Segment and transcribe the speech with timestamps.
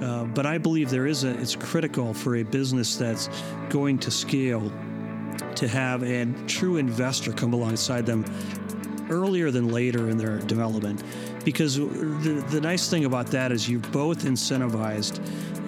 [0.00, 3.28] Uh, but I believe there is a, it's critical for a business that's
[3.68, 4.72] going to scale
[5.56, 8.24] to have a true investor come alongside them
[9.10, 11.02] earlier than later in their development.
[11.44, 15.20] Because the, the nice thing about that is you're both incentivized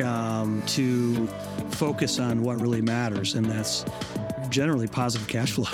[0.02, 1.26] um, to
[1.72, 3.84] focus on what really matters, and that's
[4.48, 5.66] generally positive cash flow.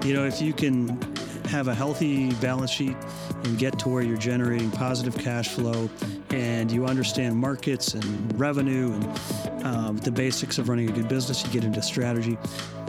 [0.04, 0.98] you know, if you can
[1.46, 2.96] have a healthy balance sheet
[3.44, 5.88] and get to where you're generating positive cash flow
[6.30, 11.44] and you understand markets and revenue and um, the basics of running a good business,
[11.44, 12.38] you get into strategy.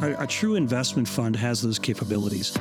[0.01, 2.57] A, a true investment fund has those capabilities.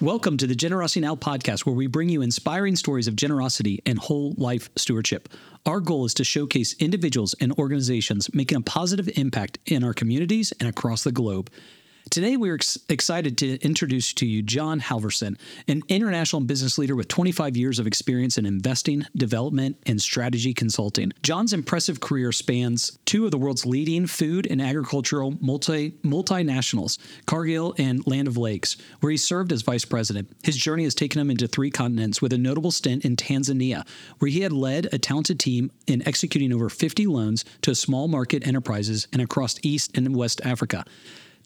[0.00, 3.98] Welcome to the Generosity Now podcast, where we bring you inspiring stories of generosity and
[3.98, 5.28] whole life stewardship.
[5.66, 10.52] Our goal is to showcase individuals and organizations making a positive impact in our communities
[10.60, 11.50] and across the globe.
[12.10, 15.36] Today, we're ex- excited to introduce to you Jon Halverson,
[15.66, 21.12] an international business leader with 25 years of experience in investing, development, and strategy consulting.
[21.22, 27.74] Jon's impressive career spans two of the world's leading food and agricultural multi multinationals, Cargill
[27.78, 30.30] and Land O'Lakes, where he served as vice president.
[30.42, 33.86] His journey has taken him into three continents with a notable stint in Tanzania,
[34.18, 38.46] where he had led a talented team in executing over 50 loans to small market
[38.46, 40.84] enterprises and across East and West Africa.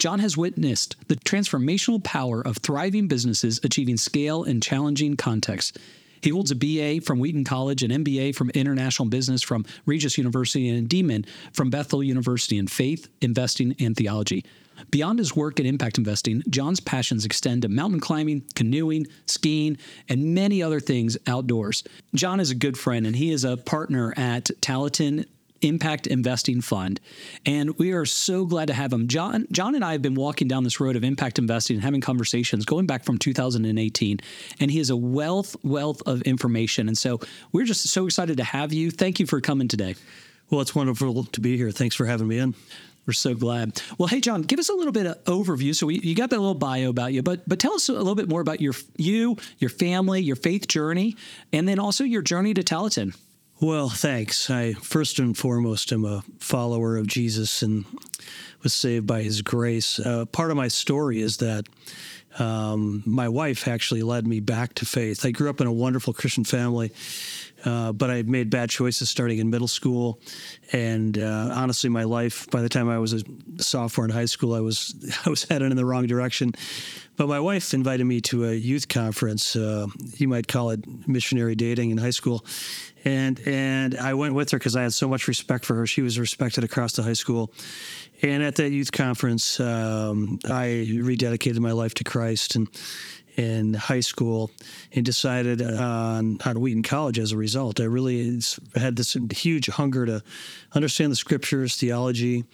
[0.03, 5.78] Jon has witnessed the transformational power of thriving businesses achieving scale in challenging contexts.
[6.20, 10.69] He holds a BA from Wheaton College, an MBA from International Business from Regis University,
[10.69, 14.45] and a DMIN from Bethel University in Faith, Investing, and Theology.
[14.91, 20.34] Beyond his work in impact investing, Jon's passions extend to mountain climbing, canoeing, skiing, and
[20.34, 21.84] many other things outdoors.
[22.12, 25.27] Jon is a good friend, and he is a partner at Talanton
[25.63, 27.01] Impact Investing Fund.
[27.47, 29.09] And we are so glad to have him.
[29.09, 32.01] Jon, Jon and I have been walking down this road of impact investing and having
[32.01, 34.21] conversations going back from 2018.
[34.61, 36.89] And he has a wealth, wealth of information.
[36.89, 37.21] And so
[37.53, 38.91] we're just so excited to have you.
[38.91, 39.95] Thank you for coming today.
[40.51, 41.70] Well, it's wonderful to be here.
[41.70, 42.55] Thanks for having me in.
[43.07, 43.83] We're so glad.
[43.98, 45.75] Well, hey, Jon, give us a little bit of overview.
[45.75, 48.15] So we, you got that little bio about you, but but tell us a little
[48.15, 51.17] bit more about your you, your family, your faith journey,
[51.53, 53.17] and then also your journey to Talanton.
[53.62, 54.50] Well, thanks.
[54.50, 57.84] I first and foremost am a follower of Jesus and
[58.64, 60.00] was saved by his grace.
[60.00, 61.68] Uh, part of my story is that
[62.40, 65.24] um, my wife actually led me back to faith.
[65.24, 66.90] I grew up in a wonderful Christian family,
[67.64, 70.20] uh, but I made bad choices starting in middle school.
[70.73, 73.23] And uh, honestly, my life, by the time I was a
[73.58, 74.95] sophomore in high school, I was
[75.27, 76.52] I was headed in the wrong direction.
[77.17, 79.55] But my wife invited me to a youth conference.
[79.55, 79.86] Uh,
[80.17, 82.45] you might call it missionary dating in high school
[83.05, 85.86] and and I went with her because I had so much respect for her.
[85.86, 87.52] She was respected across the high school,
[88.23, 92.68] and at that youth conference, um, I rededicated my life to Christ and
[93.37, 94.51] in high school
[94.93, 97.81] and decided on, on Wheaton College as a result.
[97.81, 98.41] I really
[98.75, 100.23] had this huge hunger to
[100.75, 102.45] understand the scriptures, theology,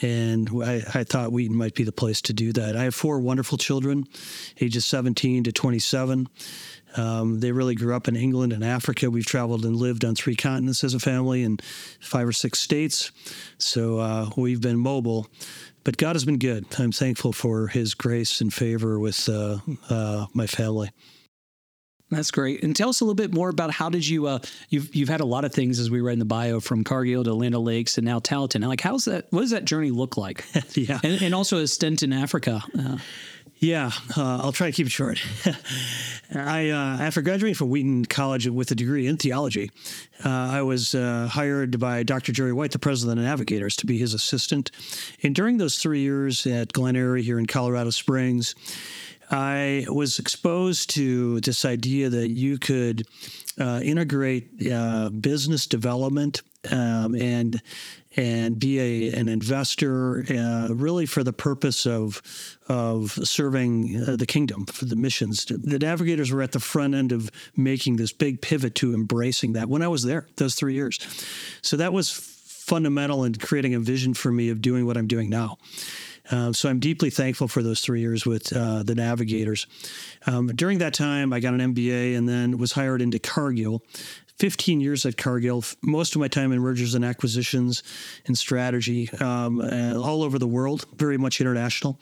[0.00, 2.76] and I, I, thought Wheaton might be the place to do that.
[2.76, 4.06] I have four wonderful children,
[4.60, 6.28] ages 17 to 27.
[6.96, 9.10] Um, they really grew up in England and Africa.
[9.10, 11.58] We've traveled and lived on three continents as a family in
[12.00, 13.12] five or six states.
[13.58, 15.26] So uh, we've been mobile.
[15.84, 16.66] But God has been good.
[16.78, 20.90] I'm thankful for His grace and favor with uh, uh, my family.
[22.12, 22.62] That's great.
[22.62, 25.20] And tell us a little bit more about how did you uh, you've you've had
[25.20, 27.96] a lot of things as we read in the bio from Cargill to Land O'Lakes
[27.96, 28.66] and now Talanton.
[28.66, 29.26] Like how's that?
[29.30, 30.44] What does that journey look like?
[30.74, 32.62] yeah, and, and, also a stint in Africa.
[33.62, 35.24] Yeah, uh, I'll try to keep it short.
[36.34, 39.70] I uh, after graduating from Wheaton College with a degree in theology,
[40.24, 42.32] uh, I was uh, hired by Dr.
[42.32, 44.72] Jerry White, the president of Navigators, to be his assistant.
[45.22, 48.56] And during those three years at Glen Eyrie here in Colorado Springs,
[49.30, 53.06] I was exposed to this idea that you could
[53.60, 57.60] uh, integrate uh, business development um, and
[58.14, 62.22] and be a, an investor uh, really for the purpose of
[62.68, 65.44] of serving uh, the kingdom for the missions.
[65.46, 69.68] The navigators were at the front end of making this big pivot to embracing that
[69.68, 70.98] when I was there those three years.
[71.62, 75.28] So that was fundamental in creating a vision for me of doing what I'm doing
[75.28, 75.58] now.
[76.30, 79.66] Uh, so I'm deeply thankful for those three years with uh, the Navigators.
[80.26, 83.82] Um, during that time, I got an MBA and then was hired into Cargill
[84.38, 87.82] 15 years at Cargill, most of my time in mergers and acquisitions
[88.26, 91.98] and strategy, um, uh, all over the world, very much international.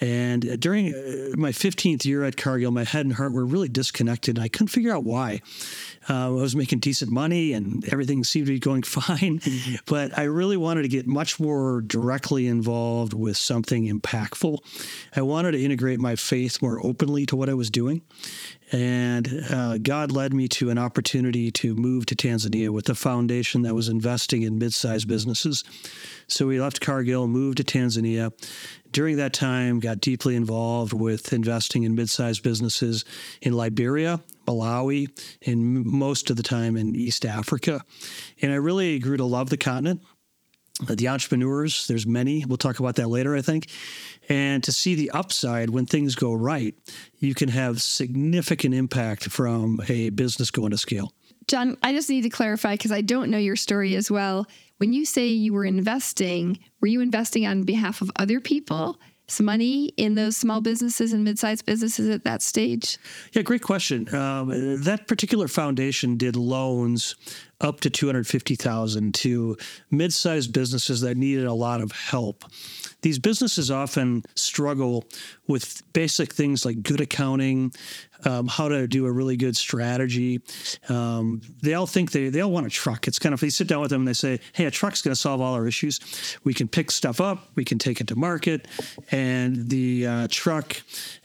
[0.00, 4.36] And during uh, my 15th year at Cargill, my head and heart were really disconnected.
[4.36, 5.40] And I couldn't figure out why.
[6.08, 9.76] Uh, I was making decent money and everything seemed to be going fine, mm-hmm.
[9.86, 14.58] but I really wanted to get much more directly involved with something impactful.
[15.14, 18.02] I wanted to integrate my faith more openly to what I was doing.
[18.72, 23.62] And uh, God led me to an opportunity to move to Tanzania with a foundation
[23.62, 25.62] that was investing in mid sized businesses.
[26.26, 28.32] So we left Cargill, moved to Tanzania.
[28.90, 33.04] During that time, got deeply involved with investing in mid sized businesses
[33.42, 35.08] in Liberia, Malawi,
[35.46, 37.82] and most of the time in East Africa.
[38.42, 40.02] And I really grew to love the continent
[40.88, 41.86] uh, the entrepreneurs.
[41.86, 42.44] There's many.
[42.44, 43.68] We'll talk about that later, I think.
[44.28, 46.74] And to see the upside when things go right,
[47.18, 51.12] you can have significant impact from a business going to scale.
[51.46, 54.46] Jon, I just need to clarify because I don't know your story as well.
[54.78, 58.98] When you say you were investing, were you investing on behalf of other people?
[59.26, 62.98] Some money in those small businesses and mid-sized businesses at that stage?
[63.32, 64.12] Yeah, great question.
[64.14, 67.16] Um, that particular foundation did loans
[67.60, 69.56] up to 250,000 to
[69.90, 72.44] mid-sized businesses that needed a lot of help.
[73.00, 75.04] These businesses often struggle
[75.46, 77.72] with basic things like good accounting,
[78.24, 80.40] um, how to do a really good strategy.
[80.88, 83.06] Um, they all think they, they all want a truck.
[83.06, 85.14] It's kind of, you sit down with them and they say, hey, a truck's going
[85.14, 86.00] to solve all our issues.
[86.44, 88.66] We can pick stuff up, we can take it to market.
[89.10, 90.80] And the uh, truck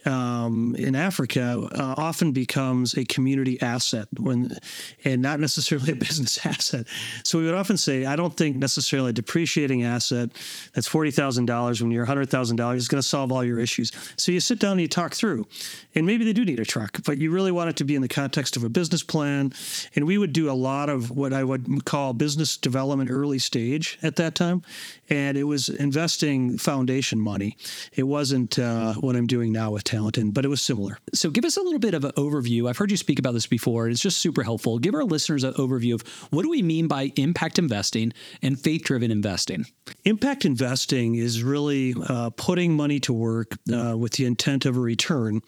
[0.05, 4.57] um, in Africa uh, often becomes a community asset when,
[5.05, 6.85] and not necessarily a business asset.
[7.23, 10.31] So we would often say, I don't think necessarily a depreciating asset
[10.73, 13.91] that's $40,000 when you're $100,000 is going to solve all your issues.
[14.17, 15.47] So you sit down and you talk through,
[15.95, 18.01] and maybe they do need a truck, but you really want it to be in
[18.01, 19.53] the context of a business plan.
[19.95, 23.97] And we would do a lot of what I would call business development early stage
[24.01, 24.61] at that time.
[25.09, 27.57] And it was investing foundation money.
[27.93, 30.99] It wasn't uh, what I'm doing now with Talanton, but it was similar.
[31.13, 32.69] So give us a little bit of an overview.
[32.69, 33.89] I've heard you speak about this before.
[33.89, 34.79] It's just super helpful.
[34.79, 38.83] Give our listeners an overview of what do we mean by impact investing and faith
[38.83, 39.65] driven investing?
[40.05, 44.79] Impact investing is really uh, putting money to work uh, with the intent of a
[44.79, 45.41] return.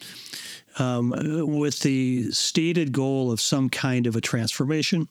[0.79, 1.13] Um,
[1.59, 5.09] with the stated goal of some kind of a transformation.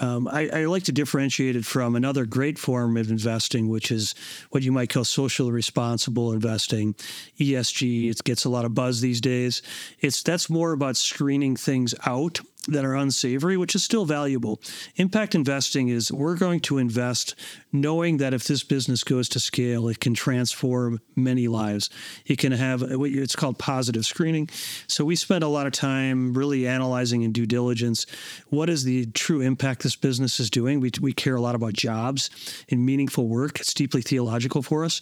[0.00, 4.16] Um, I, I, like to differentiate it from another great form of investing, which is
[4.50, 6.94] what you might call socially responsible investing,
[7.38, 8.10] ESG.
[8.10, 9.62] It gets a lot of buzz these days.
[10.00, 14.60] It's that's more about screening things out that are unsavory, which is still valuable.
[14.96, 17.34] Impact investing is we're going to invest
[17.72, 21.88] knowing that if this business goes to scale, it can transform many lives.
[22.26, 24.48] It can have what it's called positive screening.
[24.86, 28.06] So we spend a lot of time really analyzing and due diligence
[28.48, 30.80] what is the true impact this business is doing.
[30.80, 32.30] We, we care a lot about jobs
[32.70, 33.60] and meaningful work.
[33.60, 35.00] It's deeply theological for us.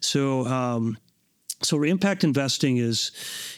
[0.00, 0.98] So, um,
[1.62, 3.10] so impact investing is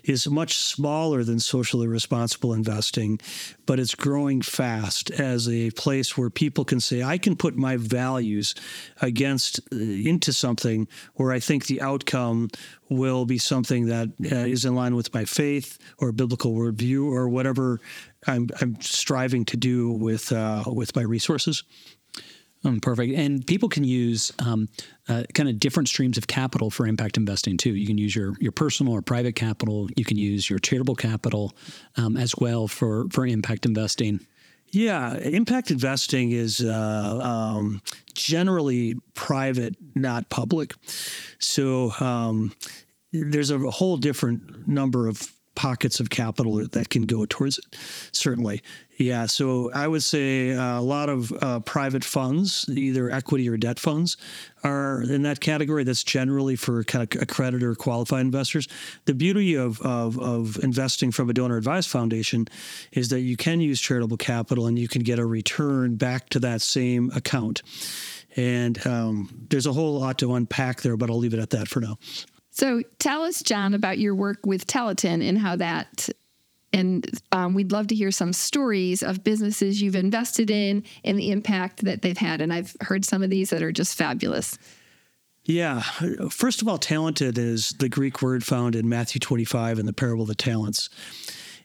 [0.05, 3.20] is much smaller than socially responsible investing,
[3.67, 7.76] but it's growing fast as a place where people can say, I can put my
[7.76, 8.55] values
[9.02, 12.49] against uh, into something where I think the outcome
[12.88, 17.29] will be something that uh, is in line with my faith or biblical worldview or
[17.29, 17.81] whatever
[18.26, 21.64] I'm, I'm striving to do with uh, with my resources.
[22.65, 23.15] Um, perfect.
[23.15, 24.69] And people can use um,
[25.09, 27.75] uh, kind of different streams of capital for impact investing too.
[27.75, 29.89] You can use your your personal or private capital.
[29.97, 31.55] You can use your charitable capital
[31.97, 34.21] um, as well for for impact investing.
[34.73, 37.83] Yeah, impact investing is uh, um,
[38.15, 40.75] generally private, not public.
[41.39, 42.53] So um,
[43.12, 47.64] there's a whole different number of pockets of capital that can go towards it.
[48.12, 48.62] Certainly,
[48.97, 49.26] yeah.
[49.26, 53.78] So I would say uh, a lot of uh, private funds, either equity or debt
[53.78, 54.16] funds,
[54.62, 55.85] are in that category.
[55.85, 58.69] That's generally for kind of accredited or qualified investors.
[59.07, 62.47] The beauty of, of, of investing from a donor advised foundation
[62.92, 66.40] is that you can use charitable capital and you can get a return back to
[66.40, 67.62] that same account.
[68.37, 71.69] And um, there's a whole lot to unpack there, but I'll leave it at that
[71.69, 71.99] for now.
[72.50, 76.09] So tell us, Jon, about your work with Talanton and how that.
[76.73, 81.30] And um, we'd love to hear some stories of businesses you've invested in and the
[81.30, 82.40] impact that they've had.
[82.40, 84.57] And I've heard some of these that are just fabulous.
[85.45, 85.80] Yeah.
[86.30, 90.23] First of all, talanton is the Greek word found in Matthew 25 in the parable
[90.23, 90.90] of the talents.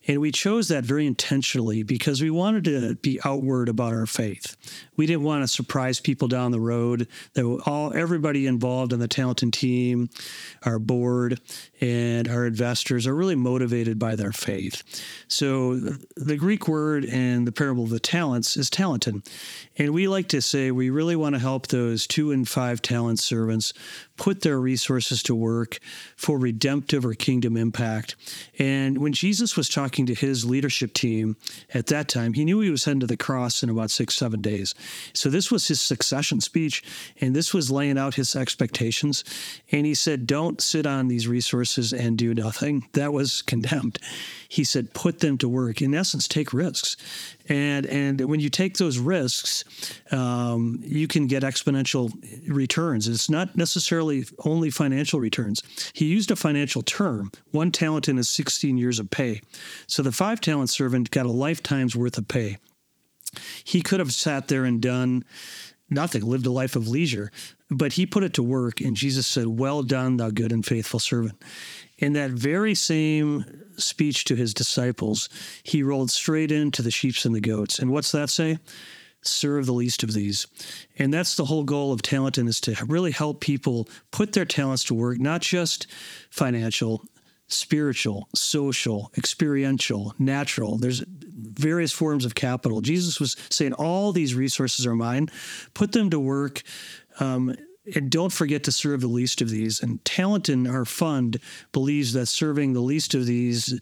[0.08, 4.56] And we chose that very intentionally because we wanted to be outward about our faith.
[4.96, 7.08] We didn't want to surprise people down the road.
[7.34, 10.10] That all everybody involved in the Talanton team,
[10.64, 11.40] our board,
[11.82, 14.84] and our investors are really motivated by their faith.
[15.28, 19.26] So the Greek word and the parable of the talents is talanton.
[19.78, 23.20] And we like to say we really want to help those two and five talent
[23.20, 23.74] servants
[24.18, 25.80] put their resources to work
[26.16, 28.16] for redemptive or kingdom impact.
[28.58, 31.36] And when Jesus was talking to his leadership team
[31.74, 34.42] at that time, he knew he was heading to the cross in about six, seven
[34.42, 34.74] days.
[35.14, 36.84] So this was his succession speech,
[37.20, 39.24] and this was laying out his expectations.
[39.72, 42.88] And he said, Don't sit on these resources and do nothing.
[42.94, 44.00] That was condemned.
[44.48, 45.82] He said, Put them to work.
[45.82, 46.96] In essence, take risks.
[47.48, 49.64] And, and when you take those risks,
[50.12, 52.12] um, you can get exponential
[52.48, 53.08] returns.
[53.08, 55.62] It's not necessarily only financial returns.
[55.94, 57.32] He used a financial term.
[57.52, 59.42] One talent in his 16 years of pay.
[59.88, 62.58] So the five talent servant got a lifetime's worth of pay.
[63.64, 65.24] He could have sat there and done
[65.90, 67.32] nothing, lived a life of leisure,
[67.70, 68.82] but he put it to work.
[68.82, 71.42] And Jesus said, Well done, thou good and faithful servant.
[71.98, 73.46] In that very same
[73.78, 75.30] speech to his disciples,
[75.64, 77.80] he rolled straight into the sheep and the goats.
[77.80, 78.58] And what's that say?
[79.22, 80.46] Serve the least of these.
[80.98, 84.84] And that's the whole goal of Talanton is to really help people put their talents
[84.86, 85.88] to work, not just
[86.30, 87.04] financial,
[87.48, 90.78] spiritual, social, experiential, natural.
[90.78, 92.82] There's various forms of capital.
[92.82, 95.30] Jesus was saying all these resources are mine.
[95.74, 96.62] Put them to work.
[97.20, 97.56] Um,
[97.94, 99.82] and don't forget to serve the least of these.
[99.82, 101.40] And Talanton our fund
[101.72, 103.80] believes that serving the least of these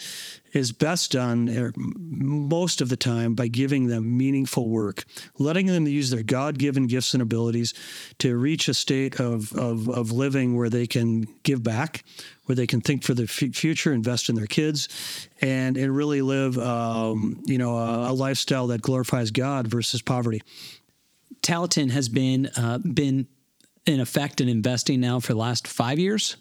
[0.51, 5.05] is best done er, most of the time by giving them meaningful work,
[5.39, 7.73] letting them use their God given gifts and abilities
[8.19, 12.03] to reach a state of, of, of living where they can give back,
[12.45, 16.21] where they can think for the f- future, invest in their kids, and, and really
[16.21, 20.41] live um, you know, a, a lifestyle that glorifies God versus poverty.
[21.41, 23.27] Talanton has been uh, been
[23.85, 26.37] in effect in investing now for the last five years.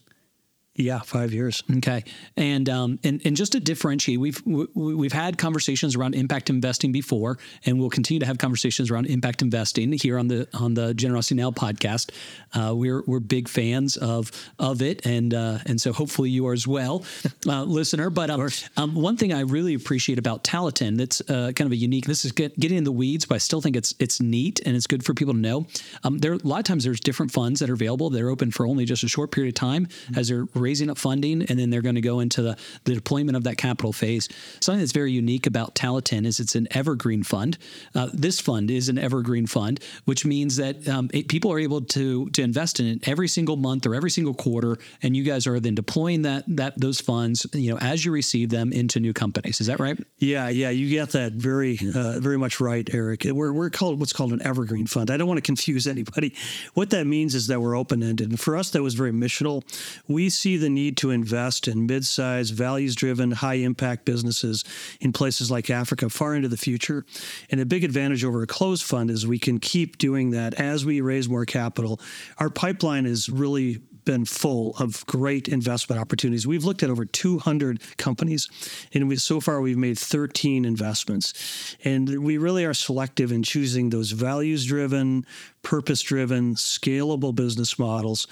[0.74, 1.62] Yeah, five years.
[1.76, 2.02] Okay,
[2.34, 7.36] and um, and and just to differentiate, we've we've had conversations around impact investing before,
[7.66, 11.34] and we'll continue to have conversations around impact investing here on the on the Generosity
[11.34, 12.10] Now podcast.
[12.54, 16.54] Uh, we're we're big fans of of it, and uh, and so hopefully you are
[16.54, 17.04] as well,
[17.46, 18.08] uh, listener.
[18.08, 18.48] But um,
[18.78, 22.06] um, one thing I really appreciate about Talanton that's uh, kind of a unique.
[22.06, 24.74] This is get, getting in the weeds, but I still think it's it's neat and
[24.74, 25.66] it's good for people to know.
[26.02, 28.08] Um, there a lot of times there's different funds that are available.
[28.08, 30.18] They're open for only just a short period of time mm-hmm.
[30.18, 33.36] as they're raising up funding, and then they're going to go into the, the deployment
[33.36, 34.28] of that capital phase.
[34.60, 37.58] Something that's very unique about Talanton is it's an evergreen fund.
[37.94, 41.80] Uh, this fund is an evergreen fund, which means that um, it, people are able
[41.82, 45.46] to to invest in it every single month or every single quarter, and you guys
[45.46, 49.12] are then deploying that that those funds, you know, as you receive them into new
[49.12, 49.60] companies.
[49.60, 49.98] Is that right?
[50.18, 53.24] Yeah, yeah, you get that very uh, very much right, Eric.
[53.24, 55.10] We're we're called what's called an evergreen fund.
[55.10, 56.34] I don't want to confuse anybody.
[56.74, 59.62] What that means is that we're open ended, and for us, that was very missional.
[60.08, 64.64] We see the need to invest in mid sized, values driven, high impact businesses
[65.00, 67.04] in places like Africa far into the future.
[67.50, 70.84] And a big advantage over a closed fund is we can keep doing that as
[70.84, 72.00] we raise more capital.
[72.38, 76.46] Our pipeline is really been full of great investment opportunities.
[76.46, 78.48] We've looked at over 200 companies,
[78.92, 81.76] and we, so far we've made 13 investments.
[81.84, 85.26] And we really are selective in choosing those values driven,
[85.62, 88.26] purpose driven, scalable business models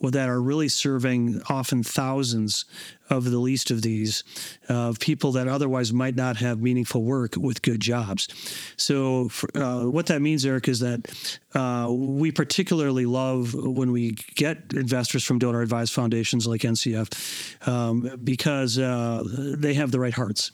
[0.00, 2.64] that are really serving often thousands
[3.10, 4.24] of the least of these
[4.68, 8.28] of uh, people that otherwise might not have meaningful work with good jobs.
[8.76, 14.72] So, uh, what that means, Eric, is that uh, we particularly love when we get
[14.74, 20.50] investors from donor advised foundations like NCF um, because uh, they have the right hearts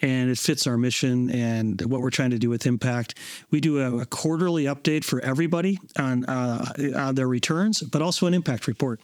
[0.00, 3.18] and it fits our mission and what we're trying to do with impact.
[3.50, 8.26] We do a, a quarterly update for everybody on, uh, on their returns, but also
[8.26, 9.00] an impact report.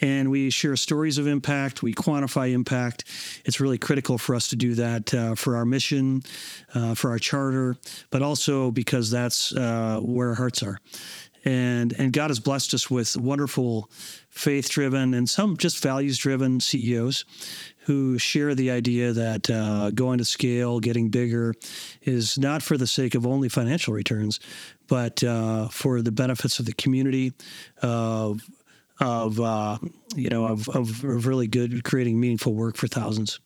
[0.00, 3.04] And we share stories of impact, we quantify impact.
[3.44, 6.22] It's really critical for us to do that uh, for our mission,
[6.74, 7.76] uh, for our charter,
[8.10, 10.78] but also because that's uh, where our hearts are.
[11.44, 13.90] And, and God has blessed us with wonderful
[14.28, 17.24] faith driven and some just values driven CEOs
[17.84, 21.54] who share the idea that uh, going to scale, getting bigger,
[22.02, 24.38] is not for the sake of only financial returns,
[24.86, 27.32] but uh, for the benefits of the community,
[27.82, 28.42] of
[29.00, 29.78] of uh,
[30.14, 33.40] you know of, of really good creating meaningful work for thousands.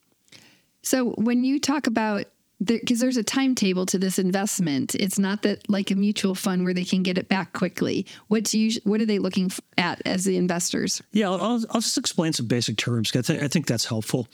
[0.83, 2.27] So when you talk about
[2.63, 4.95] because there's a timetable to this investment.
[4.95, 8.07] It's not that like a mutual fund where they can get it back quickly.
[8.29, 11.03] What's usually, what are they looking at as the investors?
[11.13, 13.15] Yeah, I'll, I'll just explain some basic terms.
[13.15, 14.29] I think, I think that's helpful.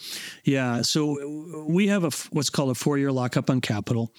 [0.44, 4.12] Yeah, so we have a what's called a four-year lockup on capital,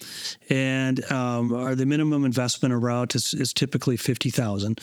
[0.50, 4.80] and um, our, the minimum investment around is, is typically fifty thousand.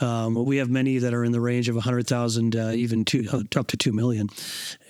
[0.00, 3.04] Um, we have many that are in the range of a hundred thousand, uh, even
[3.04, 3.26] two,
[3.56, 4.28] up to two million,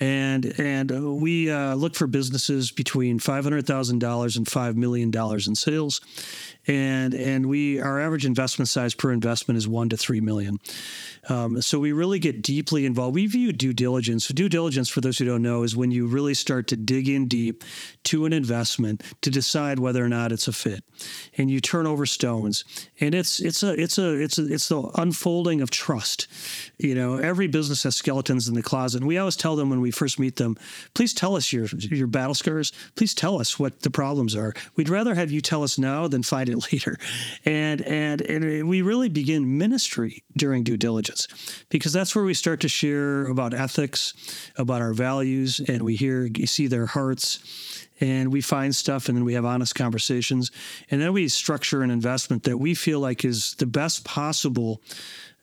[0.01, 4.77] and and uh, we uh, look for businesses between five hundred thousand dollars and five
[4.77, 6.01] million dollars in sales,
[6.67, 10.59] and and we our average investment size per investment is one to three million.
[11.29, 13.15] Um, so we really get deeply involved.
[13.15, 14.29] We view due diligence.
[14.29, 17.29] Due diligence, for those who don't know, is when you really start to dig in
[17.29, 17.65] deep
[18.05, 20.85] to an investment to decide whether or not it's a fit,
[21.37, 22.65] and you turn over stones.
[23.01, 26.27] And it's it's a it's a it's a, it's the unfolding of trust.
[26.77, 29.81] You know, every business has skeletons in the closet, and we always tell them when
[29.81, 30.59] we first meet them,
[30.95, 32.73] please tell us your your battle scars.
[32.97, 34.53] Please tell us what the problems are.
[34.77, 36.99] We'd rather have you tell us now than fight it later.
[37.45, 41.29] And and and we really begin ministry during due diligence
[41.69, 44.15] because that's where we start to share about ethics,
[44.57, 49.25] about our values, and we hear see their hearts and we find stuff and then
[49.25, 50.51] we have honest conversations
[50.91, 54.81] and then we structure an investment that we feel like is the best possible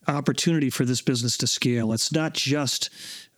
[0.08, 1.92] opportunity for this business to scale.
[1.92, 2.90] It's not just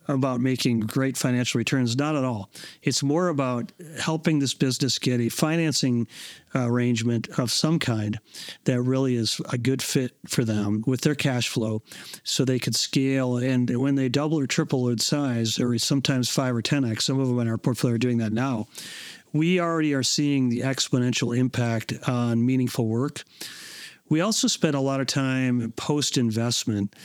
[0.08, 1.96] about making great financial returns.
[1.96, 2.50] Not at all.
[2.82, 6.08] It's more about helping this business get a financing
[6.56, 8.20] uh, arrangement of some kind
[8.64, 11.82] that really is a good fit for them with their cash flow
[12.24, 13.38] so they could scale.
[13.38, 17.28] And when they double or triple in size, or sometimes five or 10x, some of
[17.28, 18.68] them in our portfolio are doing that now,
[19.34, 23.24] we already are seeing the exponential impact on meaningful work.
[24.10, 26.96] We also spend a lot of time post investment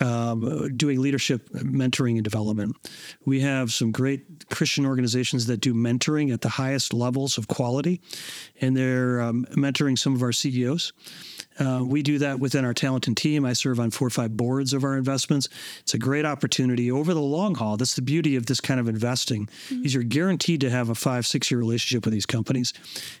[0.00, 2.76] um, doing leadership mentoring and development.
[3.24, 8.00] We have some great Christian organizations that do mentoring at the highest levels of quality,
[8.60, 10.92] and they're um, mentoring some of our CEOs.
[11.58, 13.44] Uh, we do that within our Talanton team.
[13.44, 15.48] I serve on four or five boards of our investments.
[15.80, 17.76] It's a great opportunity over the long haul.
[17.76, 19.84] That's the beauty of this kind of investing mm-hmm.
[19.84, 22.72] is you're guaranteed to have a five, six year relationship with these companies.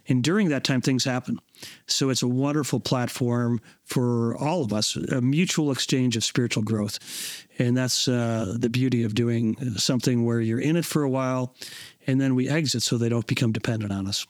[0.08, 1.38] And during that time, things happen.
[1.86, 6.98] So it's a wonderful platform for all of us, a mutual exchange of spiritual growth.
[7.58, 11.54] And that's uh, the beauty of doing something where you're in it for a while
[12.06, 14.26] and then we exit so they don't become dependent on us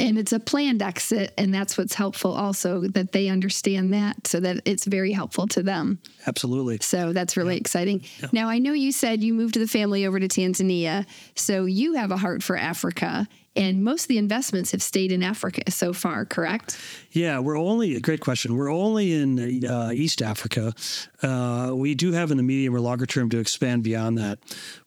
[0.00, 4.40] and it's a planned exit and that's what's helpful also that they understand that so
[4.40, 7.60] that it's very helpful to them absolutely so that's really yeah.
[7.60, 8.28] exciting yeah.
[8.32, 12.10] now i know you said you moved the family over to tanzania so you have
[12.10, 13.26] a heart for africa
[13.56, 16.78] and most of the investments have stayed in Africa so far, correct?
[17.10, 18.56] Yeah, we're only, great question.
[18.56, 20.72] We're only in uh, East Africa.
[21.20, 24.38] Uh, we do have in the medium or longer term to expand beyond that.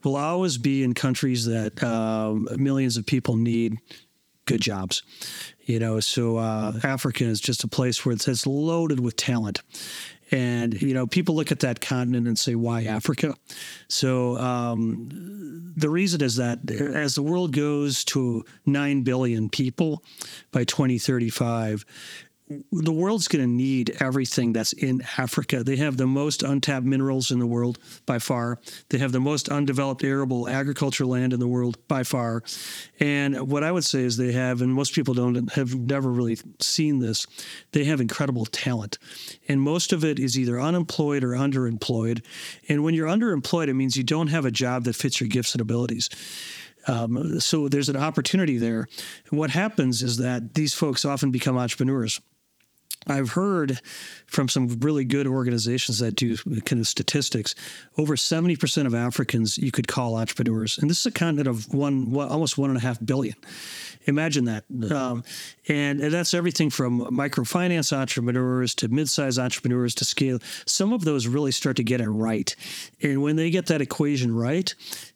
[0.03, 3.77] We'll always be in countries that uh, millions of people need
[4.45, 5.03] good jobs.
[5.61, 9.61] You know, so uh, Africa is just a place where it's, it's loaded with talent.
[10.31, 13.35] And, you know, people look at that continent and say, why Africa?
[13.87, 20.03] So um, the reason is that as the world goes to 9 billion people
[20.51, 21.85] by 2035,
[22.71, 25.63] the world's going to need everything that's in Africa.
[25.63, 28.59] They have the most untapped minerals in the world by far.
[28.89, 32.43] They have the most undeveloped arable agriculture land in the world by far.
[32.99, 36.37] And what I would say is they have, and most people don't have never really
[36.59, 37.25] seen this,
[37.71, 38.97] they have incredible talent.
[39.47, 42.23] And most of it is either unemployed or underemployed.
[42.69, 45.53] And when you're underemployed, it means you don't have a job that fits your gifts
[45.53, 46.09] and abilities.
[46.87, 48.87] Um, so there's an opportunity there.
[49.29, 52.19] What happens is that these folks often become entrepreneurs.
[53.07, 53.79] I've heard
[54.25, 57.55] from some really good organizations that do kind of statistics.
[57.97, 61.73] Over seventy percent of Africans you could call entrepreneurs, and this is a continent of
[61.73, 63.35] one, almost one and a half billion.
[64.05, 65.23] Imagine that, um,
[65.67, 70.39] and, and that's everything from microfinance entrepreneurs to mid-sized entrepreneurs to scale.
[70.65, 72.53] Some of those really start to get it right,
[73.01, 74.73] and when they get that equation right,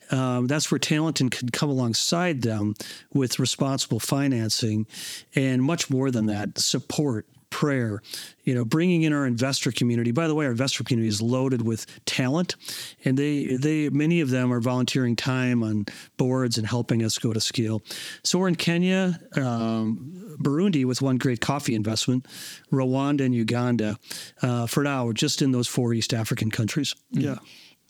[0.09, 2.75] um, that's where Talanton can come alongside them
[3.13, 4.87] with responsible financing
[5.35, 8.03] and much more than that support prayer,
[8.43, 10.11] you know, bringing in our investor community.
[10.11, 12.55] By the way, our investor community is loaded with talent,
[13.03, 17.33] and they they many of them are volunteering time on boards and helping us go
[17.33, 17.81] to scale.
[18.23, 22.27] So we're in Kenya, um, Burundi with one great coffee investment,
[22.71, 23.97] Rwanda and Uganda.
[24.39, 26.93] Uh, for now, we're just in those four East African countries.
[27.15, 27.25] Mm-hmm.
[27.25, 27.37] Yeah,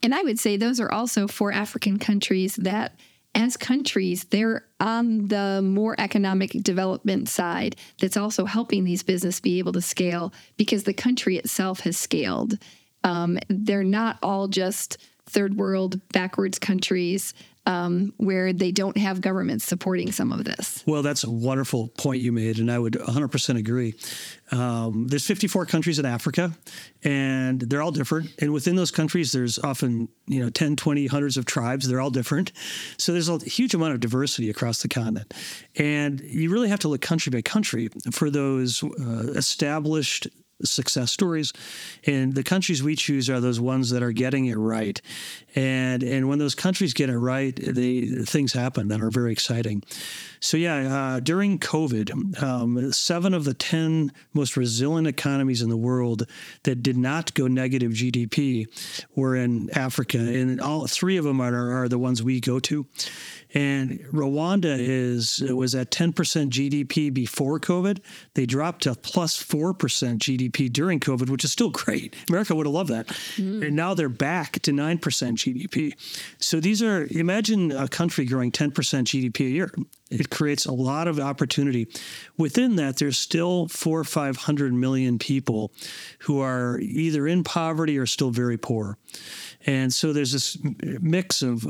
[0.02, 2.98] and I would say those are also four African countries that
[3.38, 9.60] as countries, they're on the more economic development side that's also helping these businesses be
[9.60, 12.58] able to scale because the country itself has scaled.
[13.04, 14.98] Um, they're not all just
[15.28, 17.36] third world backwards countries.
[17.68, 20.84] Um, where they don't have governments supporting some of this.
[20.88, 23.94] Well, that's a wonderful point you made, and I would 100% agree.
[24.54, 26.54] Um, there's 54 countries in Africa,
[27.04, 28.30] and they're all different.
[28.40, 31.90] And within those countries, there's often you know 10, 20, hundreds of tribes.
[31.90, 32.54] They're all different.
[32.98, 35.34] So there's a huge amount of diversity across the continent,
[35.76, 40.30] and you really have to look country by country for those uh, established
[40.64, 41.54] success stories.
[42.06, 45.00] And the countries we choose are those ones that are getting it right.
[45.56, 49.84] And and when those countries get it right, they things happen that are very exciting.
[50.40, 55.78] So yeah, uh, during COVID, um, seven of the ten most resilient economies in the
[55.78, 56.28] world
[56.64, 58.68] that did not go negative GDP
[59.16, 62.86] were in Africa, and all three of them are, are the ones we go to.
[63.54, 68.00] And Rwanda is was at 10% GDP before COVID.
[68.34, 69.74] They dropped to plus 4%
[70.18, 72.16] GDP during COVID, which is still great.
[72.30, 73.08] America would have loved that.
[73.38, 73.68] Mm.
[73.68, 75.94] And now they're back to 9% GDP.
[76.40, 79.72] So these are imagine a country growing 10% GDP a year.
[80.10, 81.88] It creates a lot of opportunity.
[82.38, 85.72] Within that, there's still four or five hundred million people
[86.20, 88.98] who are either in poverty or still very poor.
[89.66, 91.64] And so there's this mix of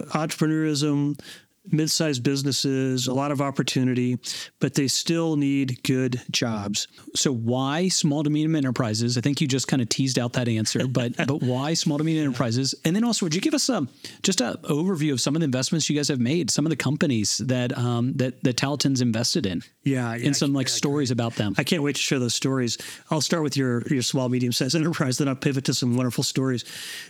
[1.68, 4.18] entrepreneurism, mid-sized businesses, a lot of opportunity,
[4.60, 6.88] but they still need good jobs.
[7.16, 9.18] So why small to medium enterprises?
[9.18, 12.04] I think you just kind of teased out that answer, but but why small to
[12.04, 12.76] medium enterprises?
[12.86, 13.88] And then also, would you give us a
[14.24, 16.76] just an overview of some of the investments you guys have made, some of the
[16.76, 19.62] companies that um, that that Talanton's invested in?
[19.84, 21.56] Yeah, yeah and some like yeah, stories about them.
[21.58, 22.78] I can't wait to share those stories.
[23.10, 26.24] I'll start with your your small medium sized enterprise, then I'll pivot to some wonderful
[26.24, 26.66] stories.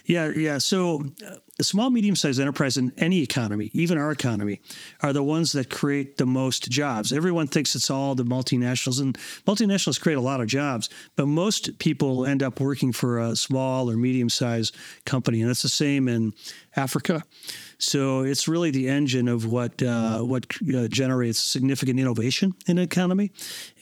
[0.05, 0.57] Yeah, yeah.
[0.57, 4.61] So uh, the small medium sized enterprise in any economy, even our economy,
[5.01, 7.11] are the ones that create the most jobs.
[7.11, 11.79] Everyone thinks it's all the multinationals, and multinationals create a lot of jobs, but most
[11.79, 16.07] people end up working for a small or medium sized company, and it's the same
[16.07, 16.33] in
[16.75, 17.23] Africa.
[17.79, 22.83] So it's really the engine of what uh, what uh, generates significant innovation in an
[22.83, 23.31] economy,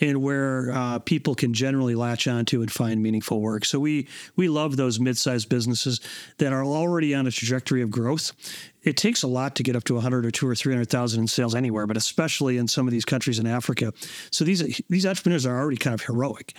[0.02, 3.64] and where uh, people can generally latch onto and find meaningful work.
[3.66, 6.02] So we we love those mid-sized businesses
[6.38, 8.34] that are already on a trajectory of growth.
[8.86, 11.56] It takes a lot to get up to 100 or two or 300,000 in sales
[11.56, 13.93] anywhere, but especially in some of these countries in Africa.
[14.32, 16.54] So these these entrepreneurs are already kind of heroic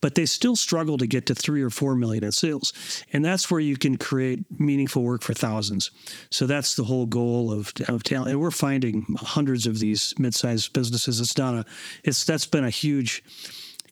[0.00, 2.72] but they still struggle to get to three or four million in sales.
[3.12, 5.90] And that's where you can create meaningful work for thousands.
[6.30, 8.30] So that's the whole goal of, of talent.
[8.30, 11.20] And we're finding hundreds of these mid-sized businesses.
[11.20, 11.64] It's not a,
[12.04, 13.22] it's, that's been a huge,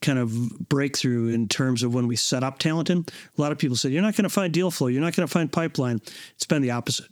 [0.03, 3.09] kind of breakthrough in terms of when we set up Talanton.
[3.09, 5.27] A lot of people said, You're not going to find deal flow, you're not going
[5.27, 6.01] to find pipeline.
[6.35, 7.07] It's been the opposite.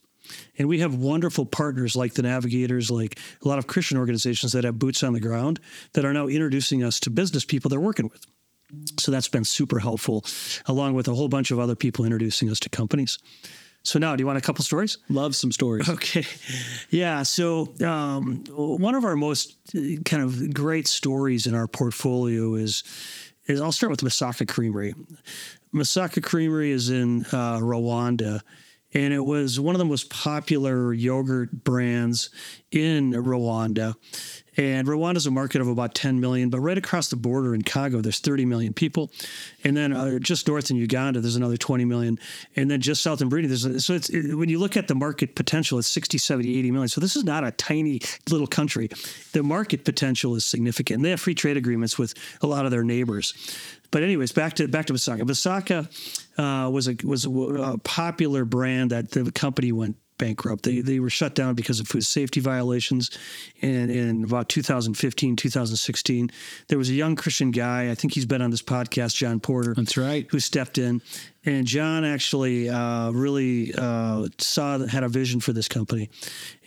[0.59, 4.65] And we have wonderful partners like the Navigators, like a lot of Christian organizations that
[4.65, 5.61] have boots on the ground
[5.93, 8.25] that are now introducing us to business people they're working with.
[8.99, 10.25] So that's been super helpful,
[10.67, 13.19] along with a whole bunch of other people introducing us to companies.
[13.85, 14.99] So now, do you want a couple stories?
[15.09, 15.89] Love some stories.
[15.89, 16.25] Okay,
[16.91, 17.23] yeah.
[17.25, 22.85] So um, one of our most uh, kind of great stories in our portfolio is
[23.47, 24.95] is I'll start with Masaka Creamery.
[25.75, 28.41] Masaka Creamery is in uh, Rwanda,
[28.95, 32.31] and it was one of the most popular yogurt brands
[32.71, 33.95] in Rwanda.
[34.57, 37.63] And Rwanda is a market of about 10 million, but right across the border in
[37.63, 39.11] Congo, there's 30 million people.
[39.65, 42.19] And then uh, just north in Uganda, there's another 20 million.
[42.55, 44.95] And then just south in Burundi, there's so it's, it, when you look at the
[44.95, 46.89] market potential, it's 60, 70, 80 million.
[46.89, 48.91] So this is not a tiny little country.
[49.33, 50.97] The market potential is significant.
[50.97, 53.33] And they have free trade agreements with a lot of their neighbors.
[53.93, 55.21] But anyways, back to back to Masaka.
[55.21, 55.87] Masaka
[56.39, 60.63] uh, was a was a, a popular brand that the company went bankrupt.
[60.63, 63.11] They, they were shut down because of food safety violations.
[63.61, 66.31] And in about 2015, 2016,
[66.69, 67.91] there was a young Christian guy.
[67.91, 69.75] I think he's been on this podcast, John Porter.
[69.75, 70.27] That's right.
[70.31, 71.03] Who stepped in.
[71.45, 76.09] And John actually uh, really uh, saw had a vision for this company,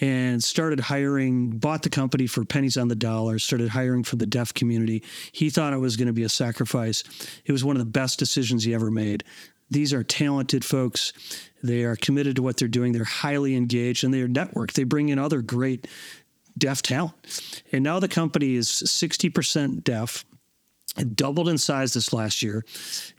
[0.02, 1.52] and started hiring.
[1.52, 3.40] Bought the company for pennies on the dollar.
[3.40, 5.02] Started hiring from the deaf community.
[5.32, 7.06] He thought it was going to be a sacrifice.
[7.46, 9.24] It was one of the best decisions he ever made.
[9.70, 11.14] These are talented folks.
[11.66, 12.94] They are committed to what they're doing.
[12.94, 14.74] They're highly engaged and they're networked.
[14.74, 15.88] They bring in other great
[16.58, 17.14] deaf talent.
[17.72, 20.26] And now the company is 60% deaf.
[20.98, 22.64] It doubled in size this last year,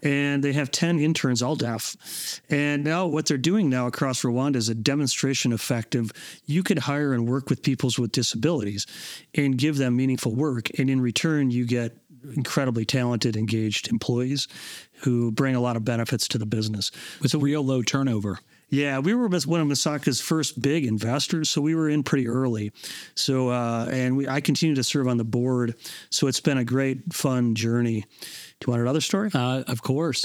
[0.03, 2.41] and they have 10 interns, all deaf.
[2.49, 6.11] And now, what they're doing now across Rwanda is a demonstration effective.
[6.47, 8.87] you could hire and work with people with disabilities
[9.35, 10.71] and give them meaningful work.
[10.79, 11.99] And in return, you get
[12.35, 14.49] incredibly talented, engaged employees
[15.03, 16.91] who bring a lot of benefits to the business.
[17.21, 18.41] With a real low turnover.
[18.69, 22.73] Yeah, we were one of Masaka's first big investors, so we were in pretty early.
[23.15, 25.75] So, uh, and we, I continue to serve on the board,
[26.11, 28.01] so it's been a great, fun journey.
[28.01, 29.31] Do you want another story?
[29.33, 30.25] Uh, of course.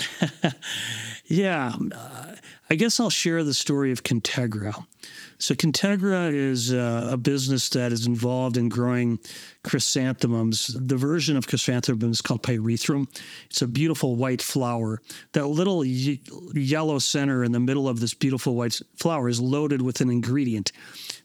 [1.25, 2.35] yeah, uh,
[2.71, 4.85] I guess I'll share the story of Kentegra.
[5.39, 9.19] So, Kentegra is uh, a business that is involved in growing
[9.65, 10.67] chrysanthemums.
[10.79, 13.07] The version of chrysanthemums called pyrethrum.
[13.49, 15.01] It's a beautiful white flower.
[15.33, 16.21] That little y-
[16.53, 20.71] yellow center in the middle of this beautiful white flower is loaded with an ingredient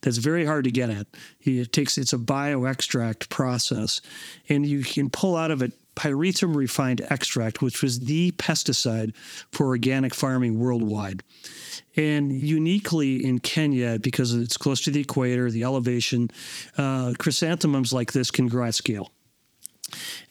[0.00, 1.06] that's very hard to get at.
[1.42, 4.00] It takes it's a bioextract process,
[4.48, 9.16] and you can pull out of it pyrethrum refined extract, which was the pesticide
[9.50, 11.22] for organic farming worldwide.
[11.96, 16.30] And uniquely in Kenya, because it's close to the equator, the elevation,
[16.76, 19.10] uh, chrysanthemums like this can grow at scale.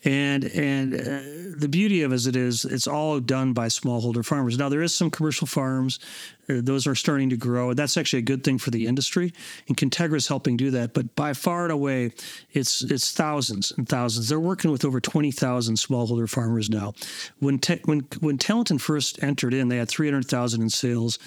[0.03, 4.57] And and uh, the beauty of it is it's all done by smallholder farmers.
[4.57, 5.97] Now there is some commercial farms
[6.47, 7.73] those are starting to grow.
[7.73, 9.33] That's actually a good thing for the industry,
[9.67, 10.93] and Kentegra is helping do that.
[10.93, 12.11] But by far and away,
[12.51, 14.29] it's it's thousands and thousands.
[14.29, 16.93] They're working with over twenty thousand smallholder farmers now.
[17.39, 21.19] When te- when when Talanton first entered in, they had three hundred thousand in sales.